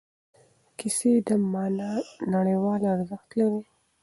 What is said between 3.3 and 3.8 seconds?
لري.